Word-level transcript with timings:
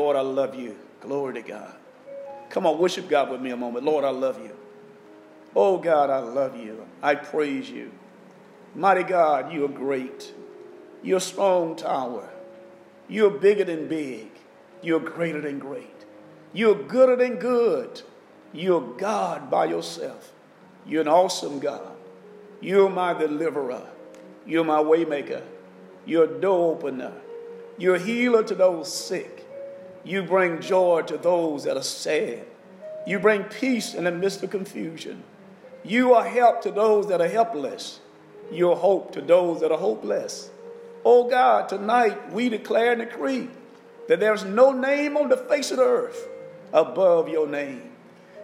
Lord, 0.00 0.16
I 0.16 0.22
love 0.22 0.54
you. 0.54 0.78
Glory 1.02 1.34
to 1.34 1.42
God. 1.42 1.74
Come 2.48 2.64
on, 2.64 2.78
worship 2.78 3.06
God 3.06 3.30
with 3.30 3.42
me 3.42 3.50
a 3.50 3.56
moment. 3.56 3.84
Lord, 3.84 4.02
I 4.02 4.08
love 4.08 4.42
you. 4.42 4.56
Oh 5.54 5.76
God, 5.76 6.08
I 6.08 6.20
love 6.20 6.56
you. 6.56 6.86
I 7.02 7.16
praise 7.16 7.68
you. 7.68 7.92
Mighty 8.74 9.02
God, 9.02 9.52
you 9.52 9.66
are 9.66 9.68
great. 9.68 10.32
You're 11.02 11.18
a 11.18 11.20
strong 11.20 11.76
tower. 11.76 12.30
You're 13.08 13.28
bigger 13.30 13.64
than 13.64 13.88
big. 13.88 14.30
You're 14.80 15.00
greater 15.00 15.42
than 15.42 15.58
great. 15.58 16.06
You're 16.54 16.82
gooder 16.82 17.16
than 17.16 17.36
good. 17.36 18.00
You're 18.54 18.94
God 18.96 19.50
by 19.50 19.66
yourself. 19.66 20.32
You're 20.86 21.02
an 21.02 21.08
awesome 21.08 21.58
God. 21.58 21.94
You're 22.62 22.88
my 22.88 23.12
deliverer. 23.12 23.86
You're 24.46 24.64
my 24.64 24.78
waymaker. 24.78 25.42
You're 26.06 26.24
a 26.24 26.40
door 26.40 26.72
opener. 26.74 27.12
You're 27.76 27.96
a 27.96 28.00
healer 28.00 28.42
to 28.44 28.54
those 28.54 28.90
sick. 28.90 29.39
You 30.04 30.22
bring 30.22 30.60
joy 30.60 31.02
to 31.02 31.18
those 31.18 31.64
that 31.64 31.76
are 31.76 31.82
sad. 31.82 32.46
You 33.06 33.18
bring 33.18 33.44
peace 33.44 33.94
in 33.94 34.04
the 34.04 34.12
midst 34.12 34.42
of 34.42 34.50
confusion. 34.50 35.22
You 35.82 36.14
are 36.14 36.24
help 36.24 36.62
to 36.62 36.70
those 36.70 37.08
that 37.08 37.20
are 37.20 37.28
helpless. 37.28 38.00
You're 38.50 38.76
hope 38.76 39.12
to 39.12 39.20
those 39.20 39.60
that 39.60 39.72
are 39.72 39.78
hopeless. 39.78 40.50
Oh 41.04 41.28
God, 41.28 41.68
tonight 41.68 42.32
we 42.32 42.48
declare 42.48 42.92
and 42.92 43.00
decree 43.00 43.48
that 44.08 44.20
there's 44.20 44.44
no 44.44 44.72
name 44.72 45.16
on 45.16 45.28
the 45.28 45.36
face 45.36 45.70
of 45.70 45.78
the 45.78 45.84
earth 45.84 46.28
above 46.72 47.28
your 47.28 47.46
name. 47.46 47.92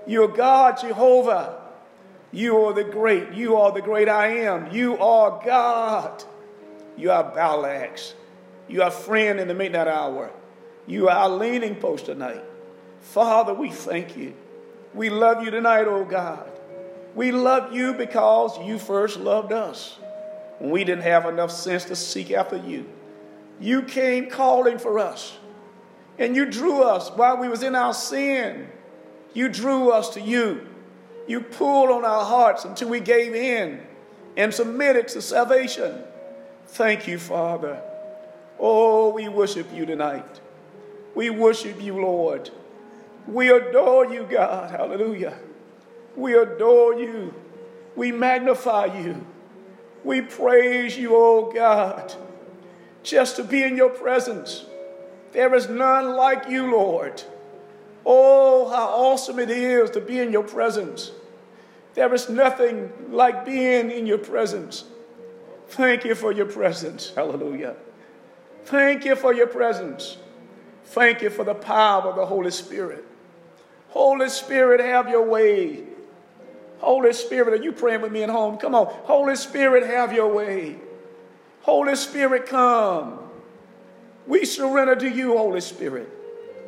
You're 0.07 0.29
God, 0.29 0.81
Jehovah. 0.81 1.61
You 2.33 2.57
are 2.65 2.73
the 2.73 2.85
great. 2.85 3.33
You 3.33 3.57
are 3.57 3.73
the 3.73 3.83
great 3.83 4.09
I 4.09 4.29
am. 4.45 4.71
You 4.71 4.97
are 4.99 5.43
God. 5.45 6.23
You 6.97 7.11
are 7.11 7.25
Balax. 7.33 8.15
You 8.69 8.83
are 8.83 8.91
friend 8.91 9.41
in 9.41 9.49
the 9.49 9.55
midnight 9.55 9.89
hour. 9.89 10.31
You 10.87 11.09
are 11.09 11.17
our 11.17 11.29
leaning 11.29 11.77
post 11.77 12.07
tonight. 12.07 12.43
Father, 13.01 13.55
we 13.55 13.71
thank 13.71 14.17
you. 14.17 14.35
We 14.95 15.11
love 15.11 15.45
you 15.45 15.51
tonight, 15.51 15.87
oh 15.87 16.05
God. 16.05 16.51
We 17.15 17.33
love 17.33 17.73
you 17.73 17.95
because 17.95 18.59
you 18.65 18.79
first 18.79 19.19
loved 19.19 19.53
us. 19.53 19.99
When 20.59 20.71
we 20.71 20.85
didn't 20.85 21.05
have 21.05 21.27
enough 21.27 21.51
sense 21.51 21.85
to 21.87 21.97
seek 21.97 22.31
after 22.31 22.57
you. 22.57 22.89
You 23.61 23.83
came 23.83 24.31
calling 24.31 24.79
for 24.79 24.99
us. 24.99 25.37
And 26.19 26.35
you 26.35 26.47
drew 26.47 26.83
us 26.83 27.11
while 27.11 27.37
we 27.37 27.49
was 27.49 27.63
in 27.63 27.75
our 27.75 27.93
sin. 27.93 28.69
You 29.35 29.49
drew 29.49 29.91
us 29.91 30.11
to 30.11 30.21
you. 30.21 30.67
You 31.27 31.41
pulled 31.41 31.91
on 31.91 32.05
our 32.05 32.25
hearts 32.25 32.65
until 32.65 32.89
we 32.89 33.01
gave 33.01 33.35
in 33.35 33.81
and 34.37 34.53
submitted 34.53 35.09
to 35.09 35.23
salvation. 35.23 36.03
Thank 36.69 37.07
you, 37.07 37.19
Father. 37.19 37.83
Oh, 38.59 39.11
we 39.11 39.29
worship 39.29 39.67
you 39.75 39.85
tonight. 39.85 40.41
We 41.17 41.31
worship 41.31 41.83
you, 41.83 41.95
Lord. 41.95 42.51
We 43.27 43.51
adore 43.51 44.13
you, 44.13 44.25
God. 44.31 44.71
Hallelujah. 44.71 45.39
We 46.15 46.37
adore 46.37 46.95
you. 46.95 47.33
We 47.97 48.13
magnify 48.13 49.01
you. 49.01 49.27
We 50.05 50.21
praise 50.21 50.97
you, 50.97 51.17
oh 51.17 51.51
God, 51.53 52.15
just 53.03 53.37
to 53.37 53.45
be 53.45 53.63
in 53.63 53.77
your 53.77 53.89
presence. 53.89 54.67
There 55.33 55.55
is 55.55 55.71
none 55.71 56.15
like 56.15 56.49
you, 56.51 56.71
Lord. 56.71 57.23
Oh, 58.05 58.69
how 58.69 58.87
awesome 58.87 59.39
it 59.39 59.51
is 59.51 59.91
to 59.93 60.01
be 60.01 60.21
in 60.21 60.31
your 60.31 60.45
presence. 60.45 61.13
There 61.95 62.13
is 62.13 62.29
nothing 62.29 62.93
like 63.11 63.47
being 63.47 63.91
in 63.91 64.07
your 64.07 64.19
presence. 64.19 64.85
Thank 65.69 66.05
you 66.05 66.15
for 66.15 66.31
your 66.31 66.47
presence. 66.47 67.13
Hallelujah. 67.17 67.75
Thank 68.67 69.07
you 69.07 69.17
for 69.17 69.33
your 69.33 69.47
presence. 69.47 70.19
Thank 70.87 71.23
you 71.23 71.31
for 71.31 71.45
the 71.45 71.55
power 71.55 72.09
of 72.09 72.17
the 72.17 72.27
Holy 72.27 72.51
Spirit. 72.51 73.05
Holy 73.91 74.29
Spirit, 74.29 74.81
have 74.81 75.09
your 75.09 75.25
way. 75.27 75.85
Holy 76.79 77.13
Spirit, 77.13 77.61
are 77.61 77.63
you 77.63 77.73
praying 77.73 78.03
with 78.03 78.13
me 78.13 78.23
at 78.23 78.31
home? 78.31 78.59
Come 78.59 78.75
on. 78.75 78.87
Holy 78.87 79.37
Spirit, 79.37 79.87
have 79.87 80.13
your 80.13 80.33
way. 80.33 80.77
Holy 81.63 81.97
Spirit, 81.97 82.47
come. 82.47 83.19
We 84.27 84.45
surrender 84.45 84.97
to 84.97 85.09
you, 85.09 85.37
Holy 85.37 85.61
Spirit. 85.61 86.09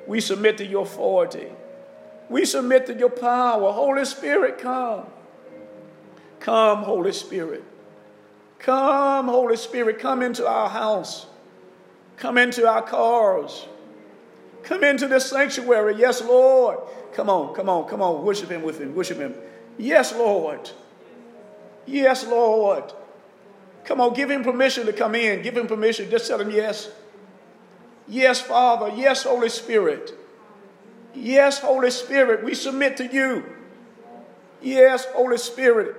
We 0.06 0.20
submit 0.20 0.58
to 0.58 0.66
your 0.66 0.82
authority. 0.84 1.48
We 2.28 2.44
submit 2.44 2.86
to 2.86 2.94
your 2.94 3.10
power. 3.10 3.72
Holy 3.72 4.04
Spirit, 4.04 4.58
come. 4.58 5.06
Come, 6.40 6.82
Holy 6.82 7.12
Spirit. 7.12 7.64
Come, 8.58 9.28
Holy 9.28 9.56
Spirit. 9.56 9.98
Come 9.98 10.22
into 10.22 10.46
our 10.46 10.68
house. 10.68 11.26
Come 12.16 12.38
into 12.38 12.66
our 12.66 12.82
cars. 12.82 13.66
Come 14.68 14.84
into 14.84 15.08
this 15.08 15.30
sanctuary. 15.30 15.96
Yes, 15.96 16.22
Lord. 16.22 16.78
Come 17.14 17.28
on, 17.30 17.54
come 17.54 17.68
on, 17.68 17.88
come 17.88 18.02
on. 18.02 18.24
Worship 18.24 18.50
Him 18.50 18.62
with 18.62 18.78
Him. 18.78 18.94
Worship 18.94 19.18
Him. 19.18 19.34
Yes, 19.78 20.14
Lord. 20.14 20.70
Yes, 21.86 22.26
Lord. 22.26 22.92
Come 23.84 24.00
on, 24.00 24.12
give 24.12 24.30
Him 24.30 24.44
permission 24.44 24.86
to 24.86 24.92
come 24.92 25.14
in. 25.14 25.42
Give 25.42 25.56
Him 25.56 25.66
permission. 25.66 26.10
Just 26.10 26.28
tell 26.28 26.40
Him 26.40 26.50
yes. 26.50 26.90
Yes, 28.06 28.40
Father. 28.40 28.92
Yes, 28.94 29.24
Holy 29.24 29.48
Spirit. 29.48 30.14
Yes, 31.14 31.58
Holy 31.58 31.90
Spirit, 31.90 32.44
we 32.44 32.54
submit 32.54 32.96
to 32.98 33.06
you. 33.06 33.44
Yes, 34.60 35.06
Holy 35.06 35.38
Spirit, 35.38 35.96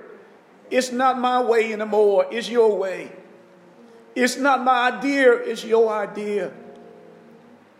it's 0.70 0.92
not 0.92 1.18
my 1.18 1.42
way 1.42 1.72
anymore, 1.72 2.26
it's 2.30 2.48
your 2.48 2.76
way. 2.76 3.12
It's 4.14 4.36
not 4.36 4.64
my 4.64 4.90
idea, 4.90 5.32
it's 5.32 5.64
your 5.64 5.92
idea. 5.92 6.52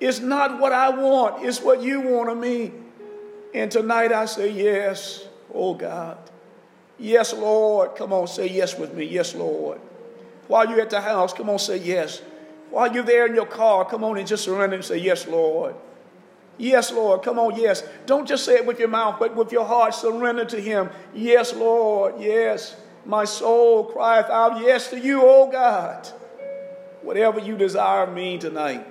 It's 0.01 0.21
not 0.21 0.59
what 0.59 0.73
I 0.73 0.89
want, 0.91 1.45
it's 1.45 1.61
what 1.61 1.83
you 1.83 2.01
want 2.01 2.31
of 2.31 2.39
me. 2.39 2.73
And 3.55 3.71
tonight 3.71 4.13
I 4.13 4.25
say, 4.25 4.51
Yes, 4.51 5.27
oh 5.53 5.75
God. 5.75 6.19
Yes, 6.99 7.33
Lord. 7.33 7.97
Come 7.97 8.13
on, 8.13 8.29
say 8.29 8.47
yes 8.47 8.79
with 8.79 8.93
me. 8.93 9.07
Yes, 9.07 9.35
Lord. 9.35 9.81
While 10.49 10.69
you're 10.69 10.83
at 10.83 10.91
the 10.91 11.01
house, 11.01 11.33
come 11.33 11.49
on, 11.49 11.59
say 11.59 11.79
yes. 11.79 12.21
While 12.71 12.93
you're 12.93 13.03
there 13.03 13.27
in 13.27 13.35
your 13.35 13.47
car, 13.47 13.85
come 13.85 14.05
on 14.05 14.19
and 14.19 14.27
just 14.27 14.45
surrender 14.45 14.77
and 14.77 14.85
say, 14.85 14.99
Yes, 14.99 15.27
Lord. 15.27 15.75
Yes, 16.59 16.93
Lord. 16.93 17.23
Come 17.23 17.39
on, 17.39 17.57
yes. 17.57 17.83
Don't 18.05 18.29
just 18.29 18.45
say 18.45 18.57
it 18.57 18.67
with 18.67 18.79
your 18.79 18.89
mouth, 18.89 19.17
but 19.19 19.35
with 19.35 19.51
your 19.51 19.65
heart, 19.65 19.95
surrender 19.95 20.45
to 20.45 20.61
Him. 20.61 20.91
Yes, 21.15 21.55
Lord. 21.55 22.21
Yes. 22.21 22.77
My 23.07 23.25
soul 23.25 23.85
crieth 23.85 24.29
out, 24.29 24.61
Yes 24.61 24.91
to 24.91 25.01
you, 25.01 25.23
oh 25.23 25.51
God. 25.51 26.07
Whatever 27.03 27.41
you 27.41 27.57
desire 27.57 28.07
me 28.07 28.37
tonight, 28.37 28.87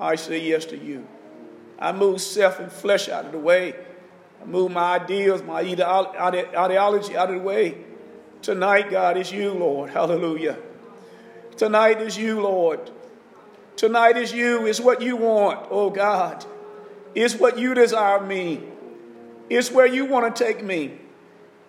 I 0.00 0.16
say 0.16 0.40
yes 0.40 0.64
to 0.66 0.76
you. 0.76 1.06
I 1.78 1.92
move 1.92 2.20
self 2.20 2.60
and 2.60 2.70
flesh 2.70 3.08
out 3.08 3.26
of 3.26 3.32
the 3.32 3.38
way. 3.38 3.74
I 4.40 4.44
move 4.44 4.72
my 4.72 4.96
ideals, 4.96 5.42
my 5.42 5.58
ideology 5.58 7.16
out 7.16 7.30
of 7.30 7.36
the 7.36 7.42
way. 7.42 7.78
Tonight, 8.40 8.90
God, 8.90 9.16
is 9.16 9.30
you, 9.30 9.52
Lord. 9.52 9.90
Hallelujah. 9.90 10.58
Tonight 11.56 12.00
is 12.00 12.16
you, 12.16 12.40
Lord. 12.40 12.90
Tonight 13.76 14.16
is 14.16 14.32
you, 14.32 14.66
is 14.66 14.80
what 14.80 15.00
you 15.02 15.16
want, 15.16 15.66
oh 15.70 15.90
God. 15.90 16.44
It's 17.14 17.34
what 17.34 17.58
you 17.58 17.74
desire 17.74 18.20
me. 18.24 18.62
It's 19.48 19.70
where 19.70 19.86
you 19.86 20.04
want 20.04 20.34
to 20.34 20.44
take 20.44 20.62
me. 20.62 20.98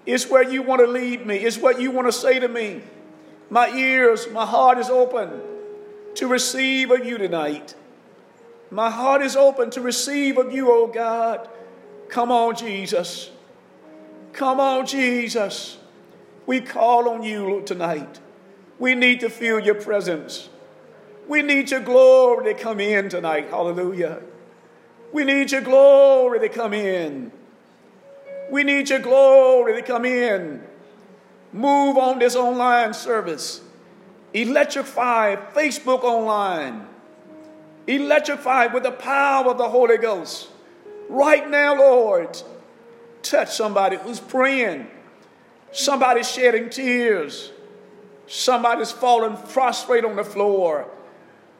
It's 0.05 0.29
where 0.29 0.43
you 0.43 0.61
want 0.61 0.81
to 0.81 0.87
lead 0.87 1.25
me. 1.25 1.37
It's 1.37 1.57
what 1.57 1.79
you 1.79 1.91
want 1.91 2.07
to 2.07 2.13
say 2.13 2.39
to 2.39 2.47
me. 2.47 2.81
My 3.49 3.69
ears, 3.69 4.27
my 4.31 4.45
heart 4.45 4.77
is 4.77 4.89
open 4.89 5.41
to 6.15 6.27
receive 6.27 6.91
of 6.91 7.05
you 7.05 7.17
tonight. 7.17 7.75
My 8.73 8.89
heart 8.89 9.21
is 9.21 9.35
open 9.35 9.69
to 9.71 9.81
receive 9.81 10.39
of 10.39 10.51
you, 10.51 10.71
oh 10.71 10.87
God. 10.87 11.47
Come 12.09 12.31
on, 12.31 12.55
Jesus. 12.55 13.29
Come 14.31 14.59
on, 14.59 14.87
Jesus. 14.87 15.77
We 16.47 16.59
call 16.59 17.07
on 17.07 17.21
you 17.21 17.61
tonight. 17.67 18.19
We 18.79 18.95
need 18.95 19.19
to 19.19 19.29
feel 19.29 19.59
your 19.59 19.75
presence. 19.75 20.49
We 21.27 21.43
need 21.43 21.69
your 21.69 21.81
glory 21.81 22.51
to 22.51 22.59
come 22.59 22.79
in 22.79 23.09
tonight. 23.09 23.49
Hallelujah. 23.51 24.23
We 25.11 25.23
need 25.23 25.51
your 25.51 25.61
glory 25.61 26.39
to 26.39 26.49
come 26.49 26.73
in. 26.73 27.31
We 28.49 28.63
need 28.63 28.89
your 28.89 28.99
glory 28.99 29.75
to 29.75 29.83
come 29.83 30.03
in. 30.03 30.63
Move 31.51 31.95
on 31.95 32.17
this 32.17 32.35
online 32.35 32.95
service. 32.95 33.61
Electrify 34.33 35.35
Facebook 35.53 36.03
online. 36.03 36.87
Electrify 37.87 38.67
with 38.67 38.83
the 38.83 38.91
power 38.91 39.51
of 39.51 39.57
the 39.57 39.69
Holy 39.69 39.97
Ghost. 39.97 40.49
Right 41.09 41.49
now, 41.49 41.77
Lord, 41.77 42.41
touch 43.21 43.55
somebody 43.55 43.97
who's 43.97 44.19
praying. 44.19 44.87
Somebody's 45.71 46.29
shedding 46.29 46.69
tears. 46.69 47.51
Somebody's 48.27 48.91
falling 48.91 49.35
prostrate 49.49 50.05
on 50.05 50.15
the 50.15 50.23
floor. 50.23 50.89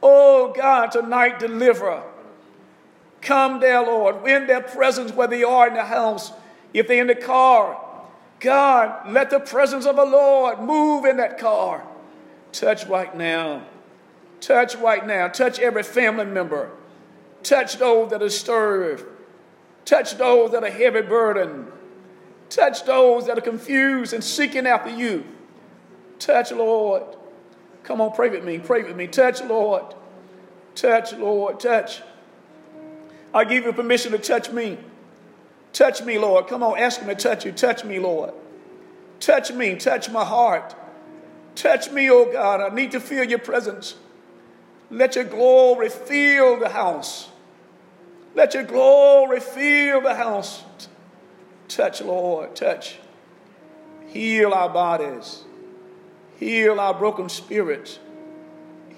Oh 0.02 0.54
God, 0.56 0.92
tonight 0.92 1.40
deliver. 1.40 2.04
Come 3.22 3.60
there, 3.60 3.82
Lord, 3.82 4.22
We're 4.22 4.42
in 4.42 4.48
their 4.48 4.62
presence 4.62 5.14
where 5.14 5.28
they 5.28 5.44
are 5.44 5.68
in 5.68 5.74
the 5.74 5.86
house, 5.86 6.32
if 6.74 6.88
they're 6.88 7.02
in 7.02 7.08
the 7.08 7.16
car. 7.16 7.80
God, 8.40 9.10
let 9.10 9.30
the 9.30 9.40
presence 9.40 9.86
of 9.86 9.96
the 9.96 10.06
Lord 10.06 10.60
move 10.60 11.06
in 11.06 11.18
that 11.18 11.38
car. 11.38 11.86
Touch 12.52 12.86
right 12.88 13.16
now. 13.16 13.64
Touch 14.44 14.76
right 14.76 15.08
now. 15.08 15.30
Touch 15.30 15.58
every 15.58 15.84
family 15.84 16.26
member. 16.26 16.70
Touch 17.44 17.78
those 17.78 18.10
that 18.10 18.22
are 18.22 18.30
stirred. 18.30 19.02
Touch 19.86 20.18
those 20.18 20.52
that 20.52 20.66
are 20.66 20.70
heavy 20.70 21.02
burdened. 21.02 21.72
Touch 22.50 22.84
those 22.84 23.28
that 23.28 23.38
are 23.38 23.42
confused 23.42 24.12
and 24.12 24.22
seeking 24.22 24.68
after 24.68 24.90
you. 24.90 25.24
Touch, 26.20 26.52
Lord. 26.52 27.04
Come 27.84 28.02
on, 28.02 28.12
pray 28.12 28.30
with 28.30 28.44
me. 28.44 28.60
Pray 28.60 28.84
with 28.84 28.98
me. 28.98 29.08
Touch, 29.08 29.42
Lord. 29.42 29.96
Touch, 30.76 31.14
Lord. 31.14 31.62
Touch. 31.62 32.02
I 33.34 33.46
give 33.46 33.64
you 33.64 33.72
permission 33.72 34.12
to 34.12 34.18
touch 34.18 34.52
me. 34.52 34.78
Touch 35.72 36.04
me, 36.04 36.20
Lord. 36.20 36.48
Come 36.48 36.64
on, 36.64 36.78
ask 36.78 37.00
Him 37.00 37.08
to 37.08 37.16
touch 37.16 37.46
you. 37.46 37.54
Touch 37.54 37.86
me, 37.86 37.98
Lord. 37.98 38.34
Touch 39.22 39.54
me. 39.54 39.76
Touch 39.76 40.10
my 40.10 40.26
heart. 40.26 40.76
Touch 41.56 41.92
me, 41.92 42.10
oh 42.10 42.30
God. 42.30 42.60
I 42.60 42.76
need 42.76 42.92
to 42.92 43.00
feel 43.00 43.24
your 43.24 43.40
presence. 43.40 43.96
Let 44.94 45.16
your 45.16 45.26
glory 45.26 45.90
fill 45.90 46.60
the 46.60 46.70
house. 46.70 47.30
Let 48.36 48.54
your 48.54 48.64
glory 48.64 49.40
fill 49.40 50.02
the 50.02 50.14
house. 50.14 50.64
Touch, 51.68 52.02
Lord. 52.02 52.56
Touch. 52.56 53.00
Heal 54.08 54.54
our 54.54 54.70
bodies. 54.70 55.46
Heal 56.38 56.80
our 56.80 56.94
broken 56.94 57.28
spirits. 57.28 57.98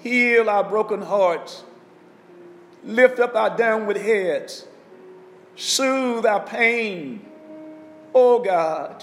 Heal 0.02 0.50
our 0.50 0.64
broken 0.64 1.00
hearts. 1.00 1.64
Lift 2.84 3.18
up 3.18 3.34
our 3.34 3.56
downward 3.56 3.96
heads. 3.96 4.66
Soothe 5.54 6.26
our 6.26 6.44
pain. 6.44 7.24
Oh 8.14 8.40
God. 8.40 9.02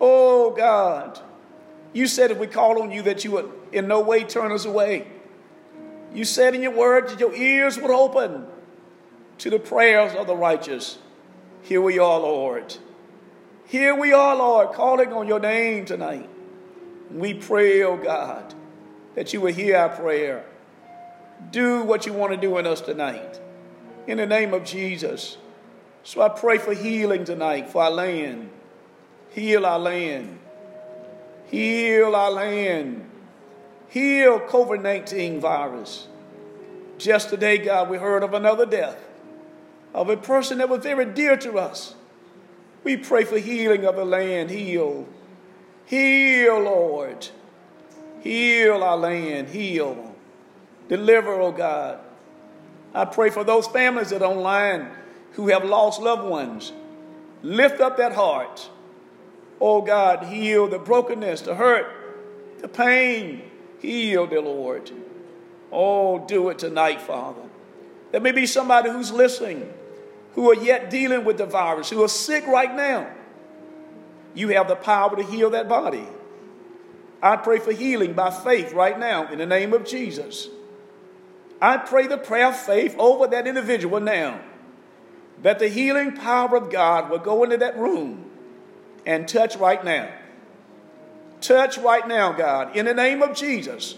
Oh 0.00 0.52
God. 0.52 1.20
You 1.92 2.06
said 2.06 2.30
if 2.30 2.38
we 2.38 2.46
call 2.46 2.80
on 2.80 2.90
you 2.90 3.02
that 3.02 3.24
you 3.24 3.32
would 3.32 3.52
in 3.72 3.88
no 3.88 4.00
way 4.00 4.24
turn 4.24 4.52
us 4.52 4.64
away. 4.64 5.06
You 6.16 6.24
said 6.24 6.54
in 6.54 6.62
your 6.62 6.72
word 6.72 7.10
that 7.10 7.20
your 7.20 7.34
ears 7.34 7.78
would 7.78 7.90
open 7.90 8.46
to 9.36 9.50
the 9.50 9.58
prayers 9.58 10.14
of 10.14 10.26
the 10.26 10.34
righteous. 10.34 10.96
Here 11.60 11.82
we 11.82 11.98
are, 11.98 12.18
Lord. 12.18 12.74
Here 13.66 13.94
we 13.94 14.14
are, 14.14 14.34
Lord, 14.34 14.74
calling 14.74 15.12
on 15.12 15.28
your 15.28 15.40
name 15.40 15.84
tonight. 15.84 16.30
We 17.10 17.34
pray, 17.34 17.82
oh 17.82 17.98
God, 17.98 18.54
that 19.14 19.34
you 19.34 19.42
will 19.42 19.52
hear 19.52 19.76
our 19.76 19.90
prayer. 19.90 20.46
Do 21.50 21.82
what 21.82 22.06
you 22.06 22.14
want 22.14 22.32
to 22.32 22.38
do 22.38 22.56
in 22.56 22.66
us 22.66 22.80
tonight. 22.80 23.38
In 24.06 24.16
the 24.16 24.26
name 24.26 24.54
of 24.54 24.64
Jesus. 24.64 25.36
So 26.02 26.22
I 26.22 26.30
pray 26.30 26.56
for 26.56 26.72
healing 26.72 27.24
tonight 27.24 27.68
for 27.68 27.82
our 27.82 27.90
land. 27.90 28.48
Heal 29.32 29.66
our 29.66 29.78
land. 29.78 30.38
Heal 31.50 32.16
our 32.16 32.30
land. 32.30 33.10
Heal 33.88 34.40
COVID 34.40 34.82
19 34.82 35.40
virus. 35.40 36.08
Just 36.98 37.28
today, 37.28 37.58
God, 37.58 37.90
we 37.90 37.98
heard 37.98 38.22
of 38.22 38.34
another 38.34 38.66
death 38.66 38.98
of 39.94 40.10
a 40.10 40.16
person 40.16 40.58
that 40.58 40.68
was 40.68 40.82
very 40.82 41.06
dear 41.06 41.36
to 41.38 41.58
us. 41.58 41.94
We 42.84 42.96
pray 42.96 43.24
for 43.24 43.38
healing 43.38 43.84
of 43.84 43.96
the 43.96 44.04
land. 44.04 44.50
Heal. 44.50 45.06
Heal, 45.86 46.60
Lord. 46.60 47.28
Heal 48.20 48.82
our 48.82 48.96
land. 48.96 49.48
Heal. 49.48 50.14
Deliver, 50.88 51.40
oh 51.40 51.52
God. 51.52 52.00
I 52.94 53.04
pray 53.04 53.30
for 53.30 53.44
those 53.44 53.66
families 53.66 54.10
that 54.10 54.22
are 54.22 54.30
online 54.30 54.90
who 55.32 55.48
have 55.48 55.64
lost 55.64 56.00
loved 56.00 56.28
ones. 56.28 56.72
Lift 57.42 57.80
up 57.80 57.96
that 57.98 58.12
heart. 58.14 58.70
Oh 59.60 59.82
God, 59.82 60.24
heal 60.24 60.68
the 60.68 60.78
brokenness, 60.78 61.42
the 61.42 61.54
hurt, 61.54 61.86
the 62.60 62.68
pain. 62.68 63.42
Heal, 63.86 64.26
dear 64.26 64.40
Lord. 64.40 64.90
Oh, 65.70 66.26
do 66.26 66.48
it 66.48 66.58
tonight, 66.58 67.00
Father. 67.00 67.42
There 68.10 68.20
may 68.20 68.32
be 68.32 68.44
somebody 68.44 68.90
who's 68.90 69.12
listening 69.12 69.72
who 70.32 70.50
are 70.50 70.56
yet 70.56 70.90
dealing 70.90 71.24
with 71.24 71.38
the 71.38 71.46
virus, 71.46 71.88
who 71.90 72.02
are 72.02 72.08
sick 72.08 72.44
right 72.48 72.74
now. 72.74 73.08
You 74.34 74.48
have 74.48 74.66
the 74.66 74.74
power 74.74 75.14
to 75.14 75.22
heal 75.22 75.50
that 75.50 75.68
body. 75.68 76.04
I 77.22 77.36
pray 77.36 77.60
for 77.60 77.70
healing 77.70 78.14
by 78.14 78.30
faith 78.30 78.72
right 78.72 78.98
now 78.98 79.30
in 79.30 79.38
the 79.38 79.46
name 79.46 79.72
of 79.72 79.86
Jesus. 79.86 80.48
I 81.62 81.76
pray 81.76 82.08
the 82.08 82.18
prayer 82.18 82.48
of 82.48 82.56
faith 82.56 82.96
over 82.98 83.28
that 83.28 83.46
individual 83.46 84.00
now 84.00 84.40
that 85.42 85.60
the 85.60 85.68
healing 85.68 86.12
power 86.12 86.56
of 86.56 86.72
God 86.72 87.08
will 87.08 87.18
go 87.18 87.44
into 87.44 87.58
that 87.58 87.78
room 87.78 88.30
and 89.06 89.28
touch 89.28 89.54
right 89.56 89.82
now. 89.84 90.10
Touch 91.40 91.78
right 91.78 92.06
now, 92.06 92.32
God, 92.32 92.76
in 92.76 92.86
the 92.86 92.94
name 92.94 93.22
of 93.22 93.36
Jesus. 93.36 93.96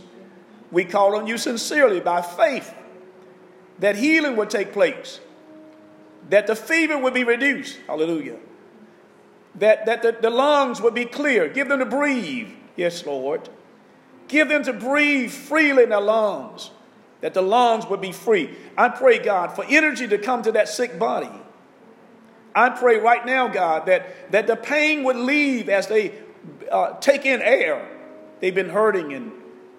We 0.70 0.85
call 0.85 1.17
on 1.17 1.26
you 1.26 1.38
sincerely 1.38 2.00
by 2.00 2.20
faith 2.20 2.75
that 3.79 3.96
healing 3.96 4.37
would 4.37 4.50
take 4.50 4.73
place, 4.73 5.20
that 6.29 6.46
the 6.46 6.56
fever 6.56 6.99
would 6.99 7.14
be 7.14 7.25
reduced. 7.25 7.79
Hallelujah 7.87 8.38
that, 9.58 9.87
that 9.87 10.02
the, 10.02 10.17
the 10.20 10.31
lungs 10.31 10.81
would 10.81 10.94
be 10.94 11.05
clear. 11.05 11.49
Give 11.49 11.69
them 11.69 11.79
to 11.79 11.87
breathe. 11.87 12.49
Yes, 12.76 13.05
Lord. 13.05 13.49
Give 14.29 14.49
them 14.49 14.62
to 14.64 14.73
breathe 14.73 15.31
freely 15.31 15.85
in 15.85 15.88
their 15.88 16.00
lungs, 16.00 16.70
that 17.20 17.35
the 17.35 17.43
lungs 17.43 17.87
would 17.87 18.00
be 18.00 18.12
free. 18.12 18.55
I 18.76 18.88
pray, 18.88 19.19
God, 19.19 19.55
for 19.55 19.64
energy 19.67 20.06
to 20.08 20.19
come 20.19 20.43
to 20.43 20.52
that 20.52 20.69
sick 20.69 20.99
body. 20.99 21.31
I 22.55 22.70
pray 22.70 22.99
right 22.99 23.25
now, 23.25 23.49
God, 23.49 23.87
that, 23.87 24.32
that 24.32 24.46
the 24.46 24.56
pain 24.56 25.05
would 25.05 25.17
leave 25.17 25.69
as 25.69 25.87
they 25.87 26.08
uh, 26.70 26.99
take 27.00 27.26
in 27.26 27.43
air. 27.43 27.88
They've 28.41 28.55
been 28.55 28.70
hurting, 28.70 29.12
and 29.12 29.32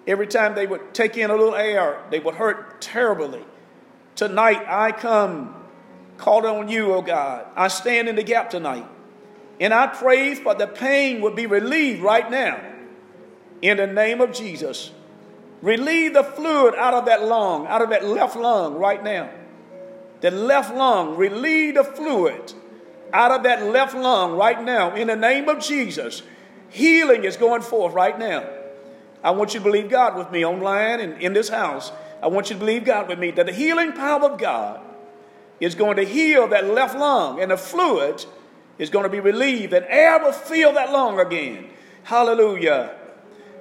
every 0.06 0.26
time 0.26 0.54
they 0.54 0.66
would 0.66 0.92
take 0.92 1.16
in 1.16 1.30
a 1.30 1.36
little 1.36 1.54
air, 1.54 2.02
they 2.10 2.20
would 2.20 2.34
hurt 2.34 2.80
terribly. 2.80 3.44
Tonight, 4.16 4.64
I 4.66 4.92
come 4.92 5.54
called 6.18 6.44
on 6.44 6.68
you, 6.68 6.92
oh 6.92 7.02
God. 7.02 7.46
I 7.56 7.68
stand 7.68 8.08
in 8.08 8.16
the 8.16 8.22
gap 8.22 8.50
tonight. 8.50 8.86
And 9.58 9.74
I 9.74 9.86
pray 9.88 10.34
for 10.34 10.54
the 10.54 10.66
pain 10.66 11.20
would 11.22 11.34
be 11.34 11.46
relieved 11.46 12.02
right 12.02 12.30
now 12.30 12.60
in 13.62 13.78
the 13.78 13.86
name 13.86 14.20
of 14.20 14.32
Jesus. 14.32 14.90
Relieve 15.62 16.14
the 16.14 16.22
fluid 16.22 16.74
out 16.76 16.94
of 16.94 17.06
that 17.06 17.24
lung, 17.24 17.66
out 17.66 17.82
of 17.82 17.90
that 17.90 18.04
left 18.04 18.36
lung 18.36 18.74
right 18.76 19.02
now. 19.02 19.30
The 20.20 20.30
left 20.30 20.74
lung, 20.74 21.16
relieve 21.16 21.74
the 21.74 21.84
fluid 21.84 22.54
out 23.12 23.32
of 23.32 23.42
that 23.42 23.66
left 23.66 23.94
lung 23.94 24.36
right 24.36 24.62
now 24.62 24.94
in 24.94 25.08
the 25.08 25.16
name 25.16 25.48
of 25.48 25.60
Jesus. 25.60 26.22
Healing 26.70 27.24
is 27.24 27.36
going 27.36 27.62
forth 27.62 27.94
right 27.94 28.18
now. 28.18 28.48
I 29.22 29.32
want 29.32 29.54
you 29.54 29.60
to 29.60 29.64
believe 29.64 29.90
God 29.90 30.16
with 30.16 30.30
me 30.30 30.44
online 30.44 31.00
and 31.00 31.20
in 31.20 31.32
this 31.32 31.48
house. 31.48 31.92
I 32.22 32.28
want 32.28 32.48
you 32.48 32.54
to 32.54 32.60
believe 32.60 32.84
God 32.84 33.08
with 33.08 33.18
me 33.18 33.30
that 33.32 33.46
the 33.46 33.52
healing 33.52 33.92
power 33.92 34.30
of 34.30 34.38
God 34.38 34.80
is 35.58 35.74
going 35.74 35.96
to 35.96 36.04
heal 36.04 36.48
that 36.48 36.66
left 36.66 36.96
lung 36.96 37.40
and 37.40 37.50
the 37.50 37.56
fluid 37.56 38.24
is 38.78 38.88
going 38.88 39.04
to 39.04 39.10
be 39.10 39.20
relieved 39.20 39.72
and 39.72 39.84
air 39.88 40.18
will 40.18 40.32
fill 40.32 40.72
that 40.72 40.90
lung 40.90 41.20
again. 41.20 41.68
Hallelujah. 42.04 42.96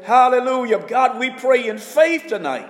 Hallelujah. 0.04 0.80
God, 0.88 1.20
we 1.20 1.30
pray 1.30 1.68
in 1.68 1.78
faith 1.78 2.28
tonight. 2.28 2.70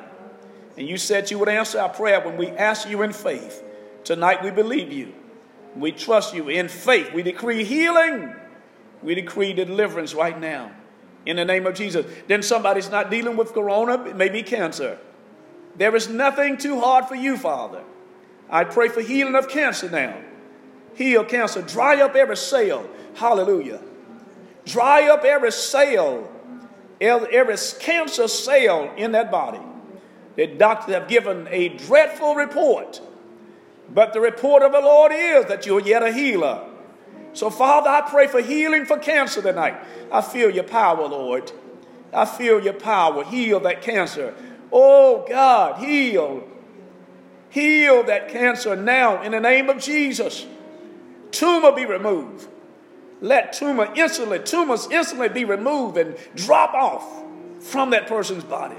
And 0.77 0.87
you 0.87 0.97
said 0.97 1.29
you 1.29 1.37
would 1.39 1.49
answer 1.49 1.79
our 1.79 1.89
prayer 1.89 2.21
when 2.21 2.37
we 2.37 2.47
ask 2.47 2.89
you 2.89 3.01
in 3.03 3.13
faith. 3.13 3.63
Tonight 4.03 4.43
we 4.43 4.49
believe 4.49 4.91
you. 4.91 5.13
We 5.75 5.91
trust 5.91 6.33
you 6.33 6.49
in 6.49 6.69
faith. 6.69 7.13
We 7.13 7.21
decree 7.21 7.63
healing. 7.63 8.33
We 9.01 9.15
decree 9.15 9.53
deliverance 9.53 10.13
right 10.13 10.39
now 10.39 10.71
in 11.25 11.37
the 11.37 11.45
name 11.45 11.65
of 11.65 11.75
Jesus. 11.75 12.05
Then 12.27 12.43
somebody's 12.43 12.89
not 12.89 13.09
dealing 13.09 13.37
with 13.37 13.53
corona, 13.53 14.05
it 14.05 14.15
may 14.15 14.29
be 14.29 14.43
cancer. 14.43 14.97
There 15.75 15.95
is 15.95 16.09
nothing 16.09 16.57
too 16.57 16.79
hard 16.79 17.05
for 17.05 17.15
you, 17.15 17.37
Father. 17.37 17.83
I 18.49 18.63
pray 18.63 18.89
for 18.89 19.01
healing 19.01 19.35
of 19.35 19.47
cancer 19.47 19.89
now 19.89 20.17
heal 20.99 21.23
cancer. 21.23 21.61
Dry 21.61 22.01
up 22.01 22.15
every 22.15 22.37
cell. 22.37 22.87
Hallelujah. 23.15 23.81
Dry 24.65 25.07
up 25.07 25.23
every 25.23 25.51
cell, 25.51 26.29
every 27.01 27.55
cancer 27.79 28.27
cell 28.27 28.93
in 28.95 29.13
that 29.13 29.31
body. 29.31 29.61
The 30.35 30.45
doctors 30.47 30.93
have 30.93 31.07
given 31.07 31.47
a 31.49 31.69
dreadful 31.69 32.35
report, 32.35 33.01
but 33.91 34.13
the 34.13 34.19
report 34.19 34.61
of 34.61 34.73
the 34.73 34.81
Lord 34.81 35.11
is 35.15 35.45
that 35.45 35.65
you're 35.65 35.79
yet 35.79 36.03
a 36.03 36.11
healer. 36.11 36.68
So, 37.33 37.49
Father, 37.49 37.89
I 37.89 38.01
pray 38.01 38.27
for 38.27 38.41
healing 38.41 38.85
for 38.85 38.97
cancer 38.97 39.41
tonight. 39.41 39.75
I 40.11 40.21
feel 40.21 40.49
your 40.49 40.63
power, 40.63 41.07
Lord. 41.07 41.51
I 42.13 42.25
feel 42.25 42.59
your 42.59 42.73
power. 42.73 43.23
Heal 43.23 43.59
that 43.61 43.81
cancer. 43.81 44.33
Oh, 44.71 45.25
God, 45.27 45.79
heal. 45.79 46.47
Heal 47.49 48.03
that 48.03 48.29
cancer 48.29 48.75
now 48.75 49.21
in 49.21 49.31
the 49.31 49.39
name 49.39 49.69
of 49.69 49.79
Jesus. 49.79 50.45
Tumor 51.31 51.71
be 51.71 51.85
removed. 51.85 52.47
Let 53.21 53.53
tumor 53.53 53.91
instantly, 53.95 54.39
tumors 54.39 54.87
instantly 54.89 55.29
be 55.29 55.45
removed 55.45 55.97
and 55.97 56.15
drop 56.35 56.73
off 56.73 57.05
from 57.59 57.89
that 57.89 58.07
person's 58.07 58.43
body. 58.43 58.77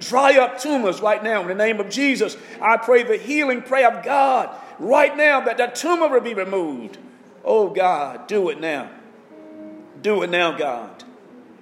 Dry 0.00 0.38
up 0.38 0.58
tumors 0.58 1.00
right 1.00 1.22
now 1.22 1.42
in 1.42 1.48
the 1.48 1.54
name 1.54 1.80
of 1.80 1.88
Jesus. 1.88 2.36
I 2.60 2.76
pray 2.76 3.02
the 3.02 3.16
healing 3.16 3.62
prayer 3.62 3.90
of 3.90 4.04
God 4.04 4.54
right 4.78 5.16
now 5.16 5.40
that 5.42 5.58
that 5.58 5.74
tumor 5.74 6.08
will 6.08 6.20
be 6.20 6.34
removed. 6.34 6.98
Oh 7.44 7.68
God, 7.68 8.26
do 8.26 8.48
it 8.48 8.60
now. 8.60 8.90
Do 10.00 10.22
it 10.22 10.30
now, 10.30 10.56
God. 10.56 11.04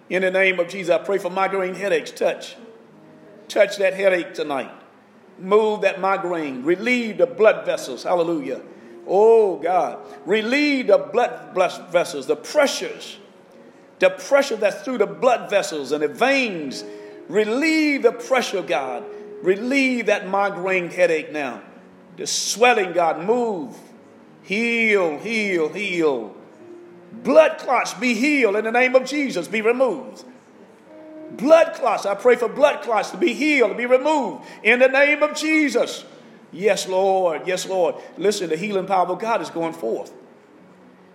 In 0.08 0.22
the 0.22 0.30
name 0.30 0.60
of 0.60 0.68
Jesus, 0.68 0.94
I 0.94 0.98
pray 0.98 1.18
for 1.18 1.30
migraine 1.30 1.74
headaches. 1.74 2.10
Touch. 2.10 2.56
Touch 3.48 3.76
that 3.78 3.94
headache 3.94 4.34
tonight. 4.34 4.70
Move 5.38 5.82
that 5.82 6.00
migraine. 6.00 6.62
Relieve 6.62 7.18
the 7.18 7.26
blood 7.26 7.64
vessels. 7.64 8.02
Hallelujah. 8.02 8.62
Oh, 9.06 9.56
God. 9.56 9.98
Relieve 10.26 10.88
the 10.88 10.98
blood 10.98 11.54
vessels, 11.90 12.26
the 12.26 12.36
pressures, 12.36 13.18
the 13.98 14.10
pressure 14.10 14.56
that's 14.56 14.82
through 14.82 14.98
the 14.98 15.06
blood 15.06 15.50
vessels 15.50 15.92
and 15.92 16.02
the 16.02 16.08
veins. 16.08 16.84
Relieve 17.28 18.02
the 18.02 18.12
pressure, 18.12 18.62
God. 18.62 19.04
Relieve 19.42 20.06
that 20.06 20.28
migraine 20.28 20.90
headache 20.90 21.32
now. 21.32 21.62
The 22.16 22.26
swelling, 22.26 22.92
God, 22.92 23.24
move. 23.24 23.76
Heal, 24.42 25.18
heal, 25.18 25.68
heal. 25.68 26.34
Blood 27.12 27.58
clots 27.58 27.94
be 27.94 28.14
healed 28.14 28.56
in 28.56 28.64
the 28.64 28.72
name 28.72 28.94
of 28.94 29.04
Jesus, 29.04 29.48
be 29.48 29.60
removed. 29.60 30.24
Blood 31.32 31.74
clots, 31.74 32.04
I 32.04 32.14
pray 32.14 32.36
for 32.36 32.48
blood 32.48 32.82
clots 32.82 33.10
to 33.10 33.16
be 33.16 33.32
healed, 33.32 33.70
to 33.70 33.76
be 33.76 33.86
removed 33.86 34.44
in 34.62 34.80
the 34.80 34.88
name 34.88 35.22
of 35.22 35.34
Jesus. 35.34 36.04
Yes, 36.52 36.86
Lord. 36.86 37.46
Yes, 37.46 37.66
Lord. 37.66 37.94
Listen, 38.18 38.50
the 38.50 38.56
healing 38.56 38.86
power 38.86 39.06
of 39.06 39.18
God 39.18 39.40
is 39.40 39.48
going 39.48 39.72
forth. 39.72 40.12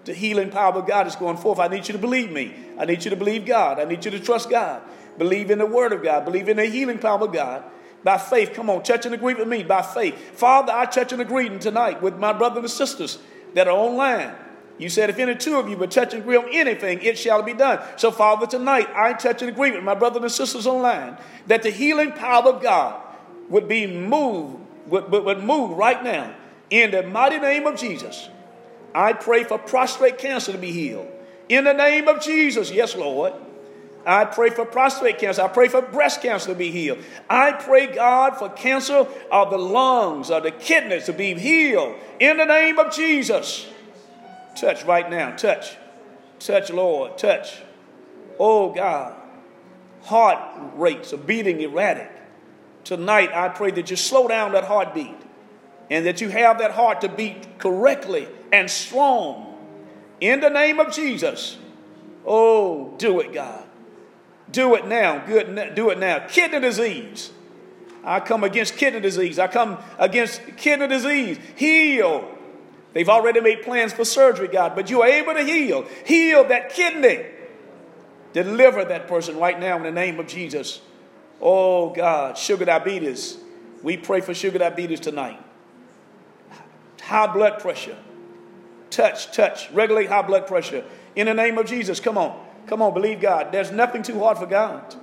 The 0.06 0.14
healing 0.14 0.50
power 0.50 0.74
of 0.74 0.88
God 0.88 1.06
is 1.06 1.16
going 1.16 1.38
forth. 1.38 1.60
I 1.60 1.68
need 1.68 1.88
you 1.88 1.94
to 1.94 2.00
believe 2.00 2.32
me. 2.32 2.56
I 2.80 2.86
need 2.86 3.04
you 3.04 3.12
to 3.12 3.16
believe 3.16 3.46
God. 3.46 3.80
I 3.80 3.86
need 3.86 4.04
you 4.06 4.12
to 4.12 4.20
trust 4.20 4.50
God. 4.50 4.82
Believe 5.18 5.52
in 5.52 5.60
the 5.60 5.66
word 5.66 5.94
of 5.94 6.02
God. 6.02 6.26
Believe 6.26 6.50
in 6.50 6.58
the 6.58 6.66
healing 6.66 6.98
power 6.98 7.24
of 7.26 7.34
God. 7.34 7.64
By 8.04 8.18
faith, 8.18 8.54
come 8.54 8.70
on, 8.70 8.84
touch 8.84 9.06
and 9.06 9.14
agree 9.14 9.34
with 9.34 9.48
me 9.48 9.64
by 9.64 9.82
faith. 9.82 10.16
Father, 10.38 10.72
I 10.74 10.86
touch 10.86 11.12
and 11.12 11.22
agree 11.22 11.50
tonight 11.58 12.02
with 12.02 12.18
my 12.18 12.32
brothers 12.34 12.64
and 12.64 12.72
sisters 12.72 13.20
that 13.54 13.68
are 13.68 13.78
online. 13.78 14.34
You 14.78 14.90
said, 14.90 15.10
if 15.10 15.18
any 15.18 15.36
two 15.36 15.58
of 15.58 15.68
you 15.68 15.78
would 15.78 15.90
touch 15.90 16.14
and 16.14 16.22
agree 16.22 16.38
on 16.38 16.48
anything, 16.52 17.02
it 17.02 17.18
shall 17.18 17.42
be 17.42 17.54
done. 17.54 17.80
So, 17.96 18.12
Father, 18.12 18.46
tonight 18.46 18.88
I 18.94 19.14
touch 19.14 19.42
and 19.42 19.50
agree 19.50 19.72
with 19.72 19.84
my 19.84 19.96
brothers 19.96 20.22
and 20.22 20.32
sisters 20.32 20.68
online 20.68 21.18
that 21.48 21.64
the 21.64 21.72
healing 21.72 22.12
power 22.12 22.48
of 22.54 22.62
God 22.62 23.02
would 23.50 23.68
be 23.68 23.88
moved, 23.88 24.60
would, 24.86 25.12
would, 25.12 25.24
would 25.26 25.44
move 25.44 25.76
right 25.76 26.04
now 26.04 26.36
in 26.70 26.92
the 26.92 27.04
mighty 27.04 27.40
name 27.40 27.66
of 27.66 27.76
Jesus. 27.76 28.30
I 28.94 29.14
pray 29.14 29.44
for 29.44 29.58
prostate 29.58 30.20
cancer 30.20 30.52
to 30.52 30.58
be 30.58 30.72
healed. 30.72 31.08
In 31.50 31.64
the 31.64 31.74
name 31.74 32.08
of 32.08 32.22
Jesus, 32.22 32.72
yes, 32.72 32.96
Lord. 32.96 33.34
I 34.08 34.24
pray 34.24 34.52
for 34.52 34.64
prostate 34.64 35.20
cancer. 35.20 35.42
I 35.42 35.50
pray 35.50 35.68
for 35.68 35.82
breast 35.82 36.22
cancer 36.22 36.48
to 36.48 36.56
be 36.56 36.72
healed. 36.72 37.00
I 37.30 37.52
pray, 37.52 37.88
God, 37.88 38.38
for 38.38 38.50
cancer 38.50 39.06
of 39.30 39.50
the 39.52 39.58
lungs 39.58 40.32
or 40.32 40.40
the 40.40 40.52
kidneys 40.52 41.08
to 41.08 41.14
be 41.14 41.34
healed 41.34 41.94
in 42.18 42.38
the 42.38 42.46
name 42.46 42.80
of 42.80 42.94
Jesus. 42.94 43.68
Touch 44.56 44.86
right 44.86 45.10
now. 45.10 45.36
Touch. 45.36 45.76
Touch, 46.40 46.72
Lord. 46.72 47.18
Touch. 47.18 47.62
Oh, 48.40 48.72
God. 48.72 49.14
Heart 50.04 50.40
rates 50.76 51.12
are 51.12 51.18
beating 51.18 51.60
erratic. 51.60 52.10
Tonight, 52.86 53.32
I 53.34 53.50
pray 53.50 53.72
that 53.72 53.90
you 53.90 53.98
slow 53.98 54.30
down 54.30 54.54
that 54.54 54.64
heartbeat 54.64 55.18
and 55.90 56.06
that 56.06 56.22
you 56.22 56.30
have 56.30 56.60
that 56.60 56.72
heart 56.72 57.02
to 57.02 57.10
beat 57.10 57.60
correctly 57.60 58.30
and 58.54 58.72
strong. 58.72 59.58
In 60.22 60.40
the 60.40 60.50
name 60.50 60.80
of 60.80 60.94
Jesus. 60.94 61.58
Oh, 62.26 62.96
do 62.98 63.20
it, 63.20 63.34
God. 63.34 63.67
Do 64.52 64.76
it 64.76 64.88
now. 64.88 65.26
Good. 65.26 65.76
Do 65.76 65.90
it 65.90 66.00
now. 66.00 66.20
Kidney 66.28 66.60
disease. 66.60 67.32
I 68.04 68.22
come 68.22 68.44
against 68.44 68.78
kidney 68.78 69.02
disease. 69.02 69.38
I 69.38 69.48
come 69.48 69.78
against 70.00 70.42
kidney 70.56 70.88
disease. 70.88 71.38
Heal. 71.56 72.36
They've 72.94 73.10
already 73.10 73.42
made 73.42 73.64
plans 73.64 73.92
for 73.92 74.06
surgery, 74.06 74.48
God, 74.48 74.76
but 74.76 74.90
you 74.90 75.02
are 75.02 75.08
able 75.08 75.34
to 75.34 75.44
heal. 75.44 75.86
Heal 76.06 76.46
that 76.46 76.70
kidney. 76.72 77.26
Deliver 78.34 78.86
that 78.86 79.08
person 79.08 79.38
right 79.38 79.60
now 79.60 79.76
in 79.78 79.84
the 79.84 79.92
name 79.92 80.20
of 80.20 80.28
Jesus. 80.28 80.82
Oh, 81.42 81.90
God. 81.90 82.38
Sugar 82.38 82.66
diabetes. 82.66 83.38
We 83.84 83.98
pray 83.98 84.22
for 84.22 84.34
sugar 84.34 84.60
diabetes 84.60 85.02
tonight. 85.02 85.40
High 87.02 87.32
blood 87.32 87.60
pressure. 87.60 87.98
Touch, 88.90 89.32
touch. 89.34 89.70
Regulate 89.72 90.08
high 90.08 90.22
blood 90.22 90.48
pressure. 90.48 90.84
In 91.16 91.28
the 91.28 91.34
name 91.34 91.58
of 91.58 91.66
Jesus. 91.66 92.00
Come 92.00 92.18
on. 92.18 92.47
Come 92.68 92.82
on, 92.82 92.94
believe 92.94 93.22
God. 93.22 93.52
There's 93.52 93.72
nothing 93.72 94.04
too 94.04 94.20
hard 94.20 94.38
for 94.38 94.46
God. 94.46 94.96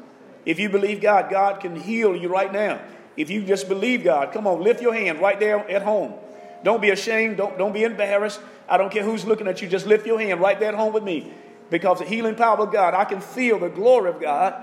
If 0.44 0.58
you 0.58 0.68
believe 0.68 1.00
God, 1.00 1.30
God 1.30 1.60
can 1.60 1.74
heal 1.74 2.14
you 2.14 2.28
right 2.28 2.52
now. 2.52 2.80
If 3.16 3.30
you 3.30 3.42
just 3.42 3.68
believe 3.68 4.04
God, 4.04 4.32
come 4.32 4.46
on, 4.46 4.62
lift 4.62 4.82
your 4.82 4.94
hand 4.94 5.20
right 5.20 5.38
there 5.38 5.58
at 5.70 5.82
home. 5.82 6.14
Don't 6.62 6.82
be 6.82 6.90
ashamed. 6.90 7.36
Don't, 7.36 7.56
don't 7.56 7.72
be 7.72 7.84
embarrassed. 7.84 8.40
I 8.68 8.76
don't 8.76 8.90
care 8.90 9.04
who's 9.04 9.24
looking 9.24 9.46
at 9.46 9.62
you. 9.62 9.68
Just 9.68 9.86
lift 9.86 10.06
your 10.06 10.20
hand 10.20 10.40
right 10.40 10.58
there 10.58 10.70
at 10.70 10.74
home 10.74 10.92
with 10.92 11.04
me. 11.04 11.32
Because 11.70 11.98
the 11.98 12.04
healing 12.04 12.34
power 12.34 12.58
of 12.58 12.72
God, 12.72 12.94
I 12.94 13.04
can 13.04 13.20
feel 13.20 13.58
the 13.58 13.68
glory 13.68 14.10
of 14.10 14.20
God 14.20 14.54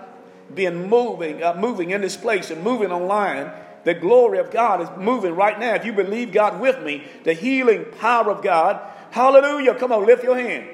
being 0.53 0.89
moving, 0.89 1.41
uh, 1.41 1.53
moving 1.55 1.91
in 1.91 2.01
this 2.01 2.17
place 2.17 2.51
and 2.51 2.63
moving 2.63 2.91
online. 2.91 3.51
The 3.83 3.93
glory 3.93 4.37
of 4.39 4.51
God 4.51 4.81
is 4.81 4.89
moving 4.97 5.35
right 5.35 5.59
now. 5.59 5.75
If 5.75 5.85
you 5.85 5.93
believe 5.93 6.31
God 6.31 6.59
with 6.59 6.83
me, 6.83 7.03
the 7.23 7.33
healing 7.33 7.85
power 7.99 8.29
of 8.29 8.43
God, 8.43 8.79
hallelujah. 9.11 9.75
Come 9.75 9.91
on, 9.91 10.05
lift 10.05 10.23
your 10.23 10.37
hand. 10.37 10.67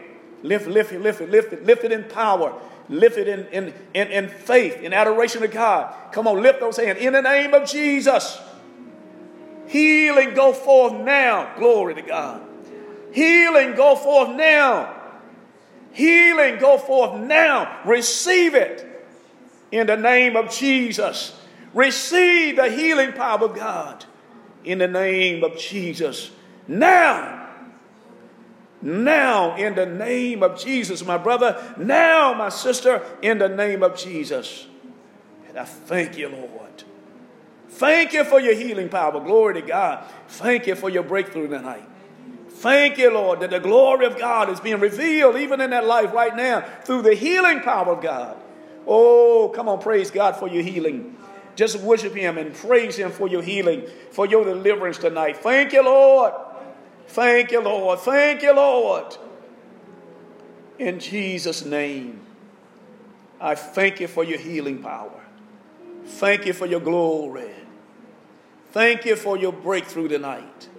Lift, 0.44 0.68
lift 0.68 0.92
it, 0.92 1.02
lift 1.02 1.22
it, 1.22 1.30
lift 1.30 1.54
it, 1.54 1.66
lift 1.66 1.84
it 1.84 1.92
in 1.92 2.04
power. 2.06 2.54
Lift 2.90 3.18
it 3.18 3.28
in, 3.28 3.48
in, 3.48 3.74
in, 3.94 4.08
in 4.08 4.30
faith, 4.30 4.82
in 4.82 4.94
adoration 4.94 5.44
of 5.44 5.52
God. 5.52 5.94
Come 6.14 6.28
on, 6.28 6.42
lift 6.42 6.60
those 6.60 6.78
hands. 6.78 7.00
In 7.00 7.14
the 7.14 7.22
name 7.22 7.54
of 7.54 7.68
Jesus. 7.70 8.40
Healing 9.68 10.34
go 10.34 10.54
forth 10.54 10.94
now. 10.94 11.54
Glory 11.58 11.96
to 11.96 12.02
God. 12.02 12.42
Healing 13.12 13.76
go 13.76 13.96
forth 13.96 14.30
now. 14.30 14.96
Healing 15.92 16.60
go 16.60 16.78
forth 16.78 17.20
now. 17.20 17.82
Receive 17.86 18.56
it 18.56 18.86
in 19.72 19.88
the 19.88 19.98
name 19.98 20.38
of 20.38 20.50
Jesus. 20.50 21.38
Receive 21.74 22.56
the 22.56 22.70
healing 22.72 23.12
power 23.12 23.44
of 23.44 23.56
God 23.56 24.06
in 24.64 24.78
the 24.78 24.88
name 24.88 25.44
of 25.44 25.58
Jesus. 25.58 26.32
Now 26.68 27.47
now, 28.82 29.56
in 29.56 29.76
the 29.76 29.86
name 29.86 30.44
of 30.44 30.60
Jesus, 30.60 31.04
my 31.04 31.18
brother. 31.18 31.76
Now, 31.78 32.34
my 32.34 32.50
sister, 32.50 33.04
in 33.22 33.40
the 33.40 33.50
name 33.50 33.82
of 33.82 33.98
Jesus. 33.98 34.68
And 35.48 35.58
I 35.58 35.64
thank 35.66 36.18
you, 36.18 36.30
Lord. 36.30 36.84
Thank 37.70 38.14
you 38.14 38.24
for 38.24 38.40
your 38.40 38.54
healing 38.56 38.90
power. 38.90 39.20
Glory 39.20 39.56
to 39.56 39.62
God. 39.62 40.06
Thank 40.28 40.68
you 40.68 40.76
for 40.76 40.90
your 40.90 41.04
breakthrough 41.04 41.48
tonight. 41.48 41.88
Thank 42.50 42.98
you, 42.98 43.14
Lord, 43.14 43.42
that 43.42 43.52
the 43.52 43.60
glory 43.60 44.06
of 44.06 44.18
God 44.18 44.50
is 44.50 44.60
being 44.60 44.80
revealed 44.80 45.36
even 45.36 45.62
in 45.62 45.70
that 45.72 45.86
life 45.86 46.12
right 46.12 46.36
now 46.36 46.62
through 46.84 47.04
the 47.04 47.14
healing 47.14 47.60
power 47.60 47.94
of 47.94 48.02
God. 48.02 48.36
Oh, 48.88 49.52
come 49.54 49.70
on, 49.70 49.80
praise 49.80 50.10
God 50.10 50.38
for 50.38 50.48
your 50.48 50.64
healing. 50.64 51.16
Just 51.56 51.80
worship 51.80 52.16
Him 52.16 52.38
and 52.38 52.54
praise 52.54 52.96
Him 52.96 53.12
for 53.12 53.28
your 53.28 53.42
healing, 53.42 53.84
for 54.12 54.26
your 54.26 54.44
deliverance 54.44 54.98
tonight. 54.98 55.38
Thank 55.38 55.74
you, 55.74 55.84
Lord. 55.84 56.34
Thank 57.08 57.52
you, 57.52 57.62
Lord. 57.62 58.00
Thank 58.00 58.42
you, 58.42 58.54
Lord. 58.54 59.18
In 60.78 61.00
Jesus' 61.00 61.66
name, 61.66 62.22
I 63.40 63.56
thank 63.56 64.00
you 64.00 64.08
for 64.08 64.24
your 64.24 64.38
healing 64.38 64.82
power. 64.82 65.22
Thank 66.06 66.46
you 66.46 66.54
for 66.54 66.66
your 66.66 66.80
glory. 66.80 67.52
Thank 68.72 69.06
you 69.06 69.16
for 69.16 69.38
your 69.38 69.54
breakthrough 69.54 70.08
tonight. 70.08 70.70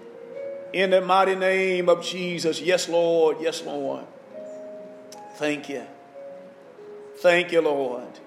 In 0.73 0.91
the 0.91 1.01
mighty 1.01 1.35
name 1.35 1.89
of 1.89 2.05
Jesus. 2.05 2.61
Yes, 2.61 2.89
Lord. 2.89 3.39
Yes, 3.41 3.63
Lord. 3.63 4.05
Thank 5.37 5.69
you. 5.69 5.85
Thank 7.21 7.53
you, 7.53 7.61
Lord. 7.61 8.21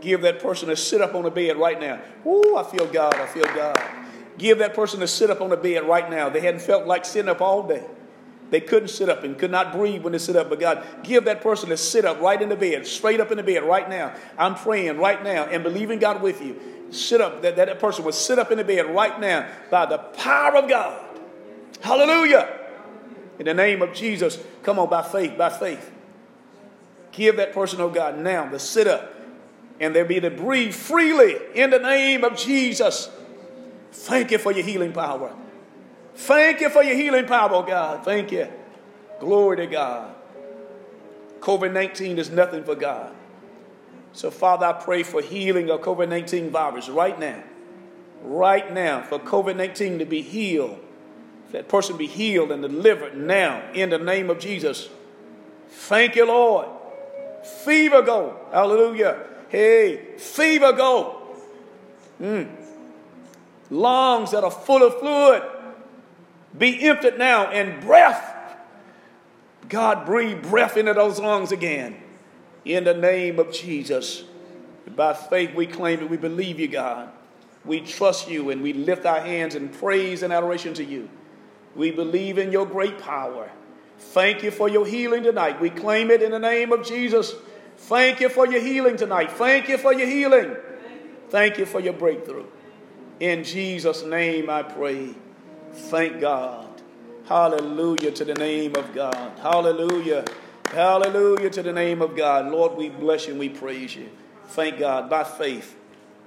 Give 0.00 0.20
that 0.22 0.40
person 0.40 0.68
a 0.70 0.76
sit 0.76 1.00
up 1.00 1.14
on 1.14 1.22
the 1.22 1.30
bed 1.30 1.56
right 1.56 1.80
now. 1.80 2.00
Ooh, 2.26 2.56
I 2.56 2.64
feel 2.64 2.86
God. 2.86 3.14
I 3.14 3.26
feel 3.26 3.44
God. 3.44 3.93
Give 4.36 4.58
that 4.58 4.74
person 4.74 5.00
to 5.00 5.08
sit 5.08 5.30
up 5.30 5.40
on 5.40 5.50
the 5.50 5.56
bed 5.56 5.86
right 5.86 6.10
now. 6.10 6.28
They 6.28 6.40
hadn't 6.40 6.60
felt 6.60 6.86
like 6.86 7.04
sitting 7.04 7.28
up 7.28 7.40
all 7.40 7.62
day. 7.66 7.84
They 8.50 8.60
couldn't 8.60 8.88
sit 8.88 9.08
up 9.08 9.24
and 9.24 9.38
could 9.38 9.50
not 9.50 9.72
breathe 9.72 10.02
when 10.02 10.12
they 10.12 10.18
sit 10.18 10.36
up. 10.36 10.48
But 10.48 10.60
God, 10.60 10.86
give 11.02 11.24
that 11.24 11.40
person 11.40 11.70
to 11.70 11.76
sit 11.76 12.04
up 12.04 12.20
right 12.20 12.40
in 12.40 12.48
the 12.48 12.56
bed, 12.56 12.86
straight 12.86 13.20
up 13.20 13.30
in 13.30 13.36
the 13.36 13.42
bed 13.42 13.64
right 13.64 13.88
now. 13.88 14.14
I'm 14.38 14.54
praying 14.54 14.98
right 14.98 15.22
now 15.22 15.44
and 15.44 15.62
believing 15.62 15.98
God 15.98 16.22
with 16.22 16.42
you. 16.42 16.60
Sit 16.90 17.20
up, 17.20 17.42
that, 17.42 17.56
that 17.56 17.80
person 17.80 18.04
would 18.04 18.14
sit 18.14 18.38
up 18.38 18.52
in 18.52 18.58
the 18.58 18.64
bed 18.64 18.94
right 18.94 19.18
now 19.18 19.48
by 19.70 19.86
the 19.86 19.98
power 19.98 20.56
of 20.56 20.68
God. 20.68 21.04
Hallelujah. 21.80 22.60
In 23.38 23.46
the 23.46 23.54
name 23.54 23.82
of 23.82 23.92
Jesus, 23.92 24.38
come 24.62 24.78
on, 24.78 24.88
by 24.88 25.02
faith, 25.02 25.36
by 25.36 25.50
faith. 25.50 25.90
Give 27.10 27.36
that 27.36 27.52
person, 27.52 27.80
oh 27.80 27.90
God, 27.90 28.18
now 28.18 28.48
to 28.48 28.58
sit 28.58 28.86
up 28.86 29.12
and 29.80 29.94
they'll 29.94 30.06
be 30.06 30.20
to 30.20 30.30
breathe 30.30 30.74
freely 30.74 31.36
in 31.54 31.70
the 31.70 31.78
name 31.78 32.22
of 32.24 32.36
Jesus. 32.36 33.10
Thank 33.94 34.32
you 34.32 34.38
for 34.38 34.52
your 34.52 34.64
healing 34.64 34.92
power. 34.92 35.34
Thank 36.16 36.60
you 36.60 36.68
for 36.68 36.82
your 36.82 36.96
healing 36.96 37.26
power, 37.26 37.64
God. 37.64 38.04
Thank 38.04 38.32
you. 38.32 38.48
Glory 39.20 39.56
to 39.58 39.66
God. 39.66 40.14
COVID 41.40 41.72
19 41.72 42.18
is 42.18 42.28
nothing 42.28 42.64
for 42.64 42.74
God. 42.74 43.14
So, 44.12 44.30
Father, 44.30 44.66
I 44.66 44.72
pray 44.72 45.04
for 45.04 45.22
healing 45.22 45.70
of 45.70 45.80
COVID 45.80 46.08
19 46.08 46.50
virus 46.50 46.88
right 46.88 47.18
now. 47.18 47.42
Right 48.22 48.72
now, 48.72 49.02
for 49.02 49.18
COVID 49.18 49.56
19 49.56 50.00
to 50.00 50.04
be 50.04 50.22
healed. 50.22 50.80
That 51.52 51.68
person 51.68 51.96
be 51.96 52.08
healed 52.08 52.50
and 52.50 52.62
delivered 52.62 53.16
now 53.16 53.62
in 53.72 53.90
the 53.90 53.98
name 53.98 54.28
of 54.28 54.40
Jesus. 54.40 54.88
Thank 55.68 56.16
you, 56.16 56.26
Lord. 56.26 56.66
Fever 57.64 58.02
go. 58.02 58.40
Hallelujah. 58.52 59.24
Hey, 59.48 60.16
fever 60.18 60.72
go. 60.72 61.36
Mm. 62.20 62.63
Lungs 63.70 64.30
that 64.32 64.44
are 64.44 64.50
full 64.50 64.82
of 64.82 64.98
fluid 64.98 65.42
be 66.56 66.82
emptied 66.84 67.18
now, 67.18 67.46
and 67.48 67.82
breath. 67.82 68.32
God, 69.68 70.06
breathe 70.06 70.42
breath 70.42 70.76
into 70.76 70.94
those 70.94 71.18
lungs 71.18 71.52
again. 71.52 71.96
In 72.64 72.84
the 72.84 72.94
name 72.94 73.38
of 73.38 73.52
Jesus. 73.52 74.24
By 74.94 75.14
faith, 75.14 75.54
we 75.54 75.66
claim 75.66 76.00
that 76.00 76.10
we 76.10 76.16
believe 76.16 76.60
you, 76.60 76.68
God. 76.68 77.10
We 77.64 77.80
trust 77.80 78.28
you 78.28 78.50
and 78.50 78.62
we 78.62 78.72
lift 78.72 79.06
our 79.06 79.20
hands 79.20 79.54
in 79.54 79.70
praise 79.70 80.22
and 80.22 80.32
adoration 80.32 80.74
to 80.74 80.84
you. 80.84 81.08
We 81.74 81.90
believe 81.90 82.38
in 82.38 82.52
your 82.52 82.66
great 82.66 82.98
power. 82.98 83.50
Thank 83.98 84.42
you 84.42 84.50
for 84.50 84.68
your 84.68 84.86
healing 84.86 85.22
tonight. 85.22 85.60
We 85.60 85.70
claim 85.70 86.10
it 86.10 86.22
in 86.22 86.30
the 86.30 86.38
name 86.38 86.72
of 86.72 86.86
Jesus. 86.86 87.34
Thank 87.76 88.20
you 88.20 88.28
for 88.28 88.46
your 88.46 88.60
healing 88.60 88.96
tonight. 88.96 89.32
Thank 89.32 89.68
you 89.68 89.78
for 89.78 89.92
your 89.92 90.06
healing. 90.06 90.54
Thank 91.30 91.58
you 91.58 91.66
for 91.66 91.80
your 91.80 91.94
breakthrough. 91.94 92.46
In 93.24 93.42
Jesus' 93.42 94.04
name 94.04 94.50
I 94.50 94.62
pray. 94.62 95.14
Thank 95.72 96.20
God. 96.20 96.68
Hallelujah 97.24 98.10
to 98.10 98.22
the 98.22 98.34
name 98.34 98.76
of 98.76 98.94
God. 98.94 99.38
Hallelujah. 99.38 100.26
Hallelujah 100.66 101.48
to 101.48 101.62
the 101.62 101.72
name 101.72 102.02
of 102.02 102.14
God. 102.14 102.52
Lord, 102.52 102.76
we 102.76 102.90
bless 102.90 103.24
you 103.24 103.30
and 103.30 103.40
we 103.40 103.48
praise 103.48 103.96
you. 103.96 104.10
Thank 104.48 104.78
God 104.78 105.08
by 105.08 105.24
faith. 105.24 105.74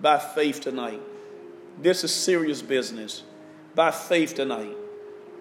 By 0.01 0.17
faith 0.17 0.59
tonight. 0.59 0.99
This 1.79 2.03
is 2.03 2.11
serious 2.11 2.63
business. 2.63 3.21
By 3.75 3.91
faith 3.91 4.33
tonight. 4.33 4.75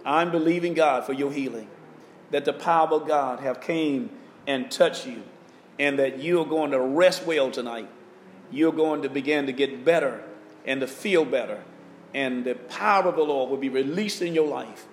I'm 0.04 0.30
believing 0.30 0.74
God 0.74 1.06
for 1.06 1.14
your 1.14 1.32
healing. 1.32 1.70
That 2.32 2.44
the 2.44 2.52
power 2.52 2.92
of 2.92 3.08
God 3.08 3.40
have 3.40 3.62
came 3.62 4.10
and 4.46 4.70
touched 4.70 5.06
you. 5.06 5.22
And 5.78 5.98
that 6.00 6.22
you're 6.22 6.44
going 6.44 6.72
to 6.72 6.80
rest 6.80 7.24
well 7.24 7.50
tonight. 7.50 7.88
You're 8.50 8.72
going 8.72 9.00
to 9.00 9.08
begin 9.08 9.46
to 9.46 9.52
get 9.52 9.86
better 9.86 10.22
and 10.66 10.80
to 10.80 10.86
feel 10.86 11.24
better. 11.24 11.62
And 12.14 12.44
the 12.44 12.54
power 12.54 13.08
of 13.08 13.16
the 13.16 13.22
Lord 13.22 13.50
will 13.50 13.56
be 13.56 13.68
released 13.68 14.22
in 14.22 14.34
your 14.34 14.48
life. 14.48 14.86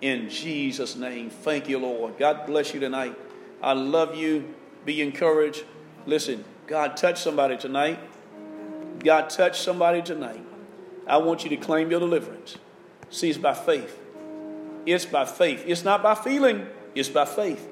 In 0.00 0.30
Jesus' 0.30 0.96
name. 0.96 1.30
Thank 1.30 1.68
you, 1.68 1.78
Lord. 1.78 2.18
God 2.18 2.46
bless 2.46 2.72
you 2.72 2.80
tonight. 2.80 3.14
I 3.62 3.72
love 3.74 4.16
you. 4.16 4.54
Be 4.84 5.02
encouraged. 5.02 5.64
Listen, 6.06 6.44
God 6.66 6.96
touched 6.96 7.18
somebody 7.18 7.56
tonight. 7.56 7.98
God 9.04 9.28
touched 9.30 9.62
somebody 9.62 10.02
tonight. 10.02 10.44
I 11.06 11.18
want 11.18 11.44
you 11.44 11.50
to 11.50 11.56
claim 11.56 11.90
your 11.90 12.00
deliverance. 12.00 12.56
See, 13.10 13.28
it's 13.28 13.38
by 13.38 13.54
faith. 13.54 13.98
It's 14.86 15.04
by 15.04 15.24
faith. 15.24 15.64
It's 15.66 15.84
not 15.84 16.02
by 16.02 16.14
feeling, 16.14 16.66
it's 16.94 17.08
by 17.08 17.24
faith. 17.24 17.68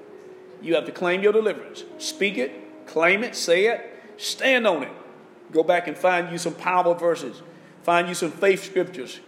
You 0.60 0.74
have 0.74 0.86
to 0.86 0.92
claim 0.92 1.22
your 1.22 1.32
deliverance. 1.32 1.84
Speak 1.98 2.36
it, 2.36 2.86
claim 2.86 3.22
it, 3.22 3.34
say 3.36 3.66
it, 3.66 3.88
stand 4.16 4.66
on 4.66 4.82
it. 4.82 4.92
Go 5.52 5.62
back 5.62 5.88
and 5.88 5.96
find 5.96 6.30
you 6.30 6.38
some 6.38 6.54
powerful 6.54 6.94
verses, 6.94 7.42
find 7.82 8.08
you 8.08 8.14
some 8.14 8.30
faith 8.30 8.64
scriptures, 8.64 9.20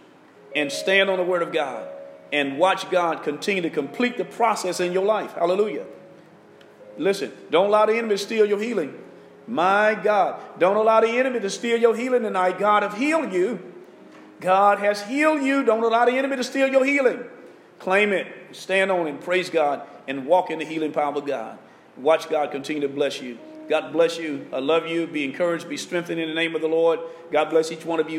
and 0.55 0.71
stand 0.71 1.09
on 1.09 1.17
the 1.17 1.23
Word 1.23 1.41
of 1.41 1.51
God 1.51 1.87
and 2.31 2.57
watch 2.57 2.89
God 2.89 3.23
continue 3.23 3.61
to 3.61 3.69
complete 3.69 4.17
the 4.17 4.25
process 4.25 4.79
in 4.79 4.93
your 4.93 5.05
life. 5.05 5.33
Hallelujah. 5.33 5.85
Listen, 6.97 7.31
don't 7.49 7.67
allow 7.67 7.85
the 7.85 7.93
enemy 7.93 8.15
to 8.15 8.17
steal 8.17 8.45
your 8.45 8.59
healing. 8.59 8.97
My 9.47 9.95
God, 9.95 10.39
don't 10.59 10.77
allow 10.77 11.01
the 11.01 11.09
enemy 11.09 11.39
to 11.39 11.49
steal 11.49 11.77
your 11.77 11.95
healing 11.95 12.23
tonight. 12.23 12.59
God 12.59 12.83
have 12.83 12.95
healed 12.95 13.33
you. 13.33 13.59
God 14.39 14.79
has 14.79 15.03
healed 15.03 15.41
you. 15.41 15.63
Don't 15.63 15.83
allow 15.83 16.05
the 16.05 16.13
enemy 16.13 16.35
to 16.37 16.43
steal 16.43 16.67
your 16.67 16.85
healing. 16.85 17.23
Claim 17.79 18.13
it, 18.13 18.27
stand 18.51 18.91
on 18.91 19.07
it, 19.07 19.21
praise 19.21 19.49
God, 19.49 19.81
and 20.07 20.25
walk 20.25 20.51
in 20.51 20.59
the 20.59 20.65
healing 20.65 20.91
power 20.91 21.15
of 21.15 21.25
God. 21.25 21.57
Watch 21.97 22.29
God 22.29 22.51
continue 22.51 22.81
to 22.81 22.87
bless 22.87 23.21
you. 23.21 23.37
God 23.71 23.93
bless 23.93 24.17
you. 24.17 24.47
I 24.51 24.59
love 24.59 24.85
you. 24.85 25.07
Be 25.07 25.23
encouraged. 25.23 25.69
Be 25.69 25.77
strengthened 25.77 26.19
in 26.19 26.27
the 26.27 26.35
name 26.35 26.55
of 26.55 26.61
the 26.61 26.67
Lord. 26.67 26.99
God 27.31 27.49
bless 27.49 27.71
each 27.71 27.85
one 27.85 28.01
of 28.01 28.05
you. 28.05 28.09